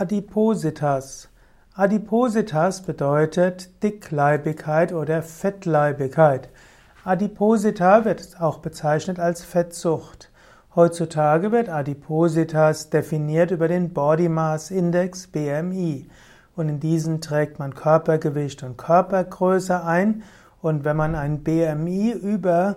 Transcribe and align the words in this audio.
Adipositas. 0.00 1.28
Adipositas 1.74 2.82
bedeutet 2.82 3.82
Dickleibigkeit 3.82 4.92
oder 4.92 5.24
Fettleibigkeit. 5.24 6.50
Adiposita 7.02 8.04
wird 8.04 8.40
auch 8.40 8.58
bezeichnet 8.58 9.18
als 9.18 9.42
Fettsucht. 9.42 10.30
Heutzutage 10.76 11.50
wird 11.50 11.68
Adipositas 11.68 12.90
definiert 12.90 13.50
über 13.50 13.66
den 13.66 13.92
Body 13.92 14.28
Mass 14.28 14.70
Index 14.70 15.26
BMI. 15.26 16.08
Und 16.54 16.68
in 16.68 16.78
diesen 16.78 17.20
trägt 17.20 17.58
man 17.58 17.74
Körpergewicht 17.74 18.62
und 18.62 18.78
Körpergröße 18.78 19.82
ein. 19.82 20.22
Und 20.62 20.84
wenn 20.84 20.96
man 20.96 21.16
ein 21.16 21.42
BMI 21.42 22.12
über 22.12 22.76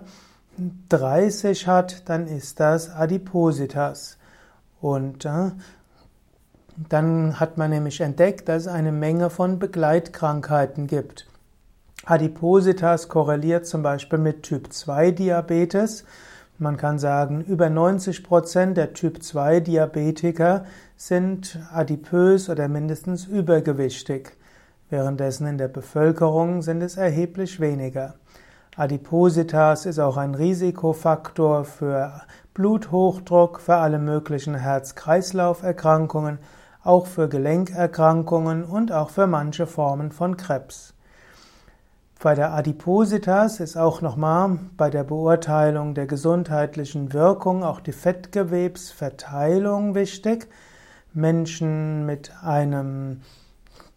30 0.88 1.68
hat, 1.68 2.08
dann 2.08 2.26
ist 2.26 2.58
das 2.58 2.90
Adipositas. 2.90 4.18
Und 4.80 5.24
äh, 5.24 5.52
dann 6.76 7.38
hat 7.38 7.58
man 7.58 7.70
nämlich 7.70 8.00
entdeckt, 8.00 8.48
dass 8.48 8.62
es 8.62 8.68
eine 8.68 8.92
Menge 8.92 9.30
von 9.30 9.58
Begleitkrankheiten 9.58 10.86
gibt. 10.86 11.26
Adipositas 12.04 13.08
korreliert 13.08 13.66
zum 13.66 13.82
Beispiel 13.82 14.18
mit 14.18 14.42
Typ 14.42 14.72
2 14.72 15.12
Diabetes. 15.12 16.04
Man 16.58 16.76
kann 16.76 16.98
sagen, 16.98 17.42
über 17.42 17.70
90 17.70 18.24
Prozent 18.24 18.76
der 18.76 18.92
Typ 18.92 19.22
2 19.22 19.60
Diabetiker 19.60 20.64
sind 20.96 21.58
adipös 21.72 22.48
oder 22.48 22.68
mindestens 22.68 23.26
übergewichtig. 23.26 24.36
Währenddessen 24.90 25.46
in 25.46 25.58
der 25.58 25.68
Bevölkerung 25.68 26.62
sind 26.62 26.82
es 26.82 26.96
erheblich 26.96 27.60
weniger. 27.60 28.14
Adipositas 28.76 29.86
ist 29.86 29.98
auch 29.98 30.16
ein 30.16 30.34
Risikofaktor 30.34 31.64
für 31.64 32.22
Bluthochdruck, 32.54 33.60
für 33.60 33.76
alle 33.76 33.98
möglichen 33.98 34.54
Herz-Kreislauf-Erkrankungen 34.54 36.38
auch 36.84 37.06
für 37.06 37.28
Gelenkerkrankungen 37.28 38.64
und 38.64 38.92
auch 38.92 39.10
für 39.10 39.26
manche 39.26 39.66
Formen 39.66 40.12
von 40.12 40.36
Krebs. 40.36 40.94
Bei 42.22 42.36
der 42.36 42.52
Adipositas 42.52 43.58
ist 43.58 43.76
auch 43.76 44.00
nochmal 44.00 44.60
bei 44.76 44.90
der 44.90 45.02
Beurteilung 45.02 45.94
der 45.94 46.06
gesundheitlichen 46.06 47.12
Wirkung 47.12 47.64
auch 47.64 47.80
die 47.80 47.92
Fettgewebsverteilung 47.92 49.96
wichtig. 49.96 50.46
Menschen 51.12 52.06
mit 52.06 52.30
einem 52.42 53.22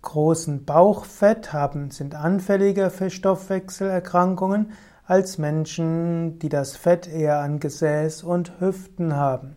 großen 0.02 0.66
Bauchfett 0.66 1.54
haben, 1.54 1.92
sind 1.92 2.16
anfälliger 2.16 2.90
für 2.90 3.12
Stoffwechselerkrankungen 3.12 4.72
als 5.06 5.38
Menschen, 5.38 6.40
die 6.40 6.50
das 6.50 6.76
Fett 6.76 7.08
eher 7.08 7.40
an 7.40 7.60
Gesäß 7.60 8.24
und 8.24 8.60
Hüften 8.60 9.16
haben. 9.16 9.56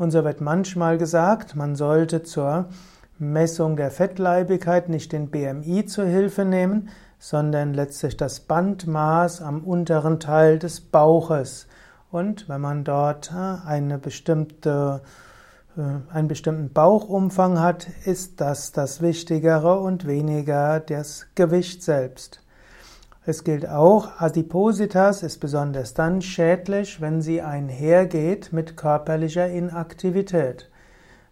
Und 0.00 0.12
so 0.12 0.24
wird 0.24 0.40
manchmal 0.40 0.96
gesagt, 0.96 1.56
man 1.56 1.76
sollte 1.76 2.22
zur 2.22 2.70
Messung 3.18 3.76
der 3.76 3.90
Fettleibigkeit 3.90 4.88
nicht 4.88 5.12
den 5.12 5.28
BMI 5.28 5.84
zur 5.84 6.06
Hilfe 6.06 6.46
nehmen, 6.46 6.88
sondern 7.18 7.74
letztlich 7.74 8.16
das 8.16 8.40
Bandmaß 8.40 9.42
am 9.42 9.62
unteren 9.62 10.18
Teil 10.18 10.58
des 10.58 10.80
Bauches. 10.80 11.66
Und 12.10 12.48
wenn 12.48 12.62
man 12.62 12.82
dort 12.82 13.30
äh, 13.30 13.68
eine 13.68 13.98
bestimmte, 13.98 15.02
äh, 15.76 16.14
einen 16.14 16.28
bestimmten 16.28 16.72
Bauchumfang 16.72 17.60
hat, 17.60 17.86
ist 18.06 18.40
das 18.40 18.72
das 18.72 19.02
Wichtigere 19.02 19.80
und 19.80 20.06
weniger 20.06 20.80
das 20.80 21.26
Gewicht 21.34 21.82
selbst. 21.82 22.40
Es 23.30 23.44
gilt 23.44 23.68
auch, 23.68 24.20
Adipositas 24.20 25.22
ist 25.22 25.38
besonders 25.38 25.94
dann 25.94 26.20
schädlich, 26.20 27.00
wenn 27.00 27.22
sie 27.22 27.42
einhergeht 27.42 28.52
mit 28.52 28.76
körperlicher 28.76 29.48
Inaktivität. 29.48 30.68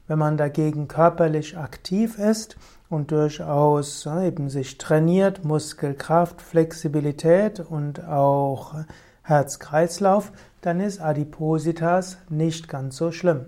Wenn 0.06 0.20
man 0.20 0.36
dagegen 0.36 0.86
körperlich 0.86 1.58
aktiv 1.58 2.16
ist 2.16 2.56
und 2.88 3.10
durchaus 3.10 4.06
eben 4.06 4.48
sich 4.48 4.78
trainiert, 4.78 5.44
Muskelkraft, 5.44 6.40
Flexibilität 6.40 7.58
und 7.58 8.04
auch 8.06 8.76
Herz-Kreislauf, 9.24 10.30
dann 10.60 10.78
ist 10.78 11.00
Adipositas 11.00 12.18
nicht 12.28 12.68
ganz 12.68 12.96
so 12.96 13.10
schlimm. 13.10 13.46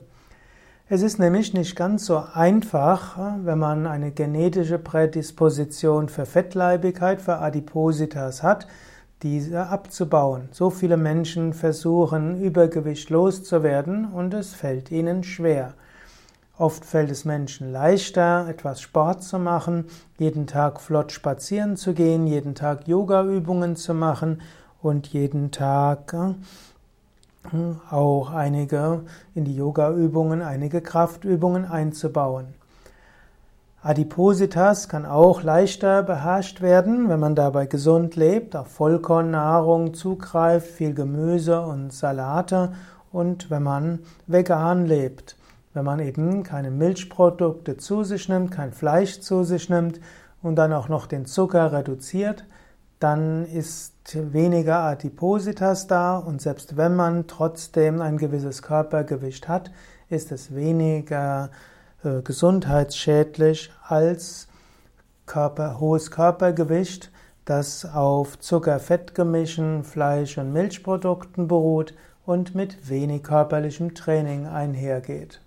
Es 0.92 1.02
ist 1.02 1.20
nämlich 1.20 1.54
nicht 1.54 1.76
ganz 1.76 2.06
so 2.06 2.20
einfach, 2.34 3.16
wenn 3.44 3.60
man 3.60 3.86
eine 3.86 4.10
genetische 4.10 4.76
Prädisposition 4.76 6.08
für 6.08 6.26
Fettleibigkeit, 6.26 7.22
für 7.22 7.38
Adipositas 7.38 8.42
hat, 8.42 8.66
diese 9.22 9.68
abzubauen. 9.68 10.48
So 10.50 10.68
viele 10.68 10.96
Menschen 10.96 11.52
versuchen, 11.52 12.40
Übergewicht 12.40 13.08
loszuwerden 13.08 14.06
und 14.06 14.34
es 14.34 14.52
fällt 14.52 14.90
ihnen 14.90 15.22
schwer. 15.22 15.74
Oft 16.58 16.84
fällt 16.84 17.12
es 17.12 17.24
Menschen 17.24 17.70
leichter, 17.70 18.48
etwas 18.48 18.80
Sport 18.80 19.22
zu 19.22 19.38
machen, 19.38 19.84
jeden 20.18 20.48
Tag 20.48 20.80
flott 20.80 21.12
spazieren 21.12 21.76
zu 21.76 21.94
gehen, 21.94 22.26
jeden 22.26 22.56
Tag 22.56 22.88
Yoga-Übungen 22.88 23.76
zu 23.76 23.94
machen 23.94 24.42
und 24.82 25.06
jeden 25.06 25.52
Tag 25.52 26.16
auch 27.90 28.30
einige 28.30 29.02
in 29.34 29.44
die 29.44 29.56
Yoga-Übungen, 29.56 30.42
einige 30.42 30.80
Kraftübungen 30.80 31.64
einzubauen. 31.64 32.54
Adipositas 33.82 34.90
kann 34.90 35.06
auch 35.06 35.42
leichter 35.42 36.02
beherrscht 36.02 36.60
werden, 36.60 37.08
wenn 37.08 37.18
man 37.18 37.34
dabei 37.34 37.64
gesund 37.64 38.14
lebt, 38.14 38.54
auf 38.54 38.68
Vollkornnahrung 38.68 39.94
zugreift, 39.94 40.66
viel 40.66 40.92
Gemüse 40.92 41.62
und 41.62 41.90
Salate 41.90 42.74
und 43.10 43.50
wenn 43.50 43.62
man 43.62 44.00
vegan 44.26 44.84
lebt. 44.84 45.36
Wenn 45.72 45.86
man 45.86 46.00
eben 46.00 46.42
keine 46.42 46.70
Milchprodukte 46.70 47.78
zu 47.78 48.04
sich 48.04 48.28
nimmt, 48.28 48.50
kein 48.50 48.72
Fleisch 48.72 49.20
zu 49.20 49.44
sich 49.44 49.70
nimmt 49.70 49.98
und 50.42 50.56
dann 50.56 50.74
auch 50.74 50.90
noch 50.90 51.06
den 51.06 51.24
Zucker 51.24 51.72
reduziert, 51.72 52.44
dann 53.00 53.46
ist 53.46 53.94
weniger 54.32 54.80
Adipositas 54.80 55.86
da 55.86 56.18
und 56.18 56.40
selbst 56.40 56.76
wenn 56.76 56.94
man 56.94 57.26
trotzdem 57.26 58.00
ein 58.02 58.18
gewisses 58.18 58.62
Körpergewicht 58.62 59.48
hat, 59.48 59.72
ist 60.10 60.30
es 60.32 60.54
weniger 60.54 61.50
äh, 62.04 62.20
gesundheitsschädlich 62.22 63.72
als 63.82 64.48
Körper, 65.24 65.80
hohes 65.80 66.10
Körpergewicht, 66.10 67.10
das 67.46 67.86
auf 67.86 68.38
Zucker-Fett-Gemischen, 68.38 69.82
Fleisch- 69.82 70.36
und 70.36 70.52
Milchprodukten 70.52 71.48
beruht 71.48 71.94
und 72.26 72.54
mit 72.54 72.90
wenig 72.90 73.22
körperlichem 73.22 73.94
Training 73.94 74.46
einhergeht. 74.46 75.40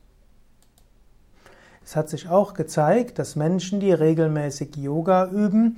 Es 1.86 1.96
hat 1.96 2.10
sich 2.10 2.30
auch 2.30 2.56
gezeigt, 2.56 3.20
dass 3.20 3.36
Menschen, 3.36 3.80
die 3.80 3.92
regelmäßig 3.92 4.76
Yoga 4.78 5.28
üben, 5.28 5.76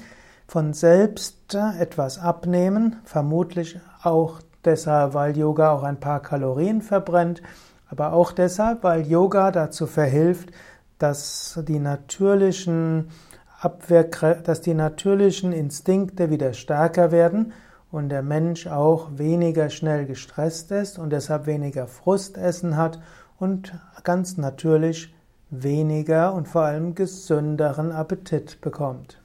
von 0.48 0.74
selbst 0.74 1.56
etwas 1.56 2.20
abnehmen, 2.20 2.98
vermutlich 3.04 3.80
auch 4.04 4.40
deshalb, 4.64 5.14
weil 5.14 5.38
Yoga 5.38 5.72
auch 5.72 5.84
ein 5.84 6.00
paar 6.00 6.22
Kalorien 6.22 6.82
verbrennt, 6.82 7.42
aber 7.90 8.14
auch 8.14 8.32
deshalb, 8.32 8.84
weil 8.84 9.08
Yoga 9.08 9.52
dazu 9.52 9.88
verhilft, 9.88 10.52
dass 10.98 11.60
die 11.68 11.80
natürlichen 11.80 13.10
dass 14.44 14.62
die 14.62 14.74
natürlichen 14.74 15.52
Instinkte 15.52 16.30
wieder 16.30 16.54
stärker 16.54 17.12
werden 17.12 17.54
und 17.92 18.10
der 18.10 18.22
Mensch 18.22 18.68
auch 18.68 19.10
weniger 19.16 19.70
schnell 19.70 20.06
gestresst 20.06 20.72
ist 20.72 21.00
und 21.00 21.10
deshalb 21.12 21.48
weniger 21.48 21.88
Frustessen 21.88 22.78
hat 22.78 23.00
und 23.40 23.74
ganz 24.04 24.38
natürlich 24.38 25.16
weniger 25.50 26.34
und 26.34 26.48
vor 26.48 26.64
allem 26.64 26.96
gesünderen 26.96 27.92
Appetit 27.92 28.62
bekommt. 28.62 29.20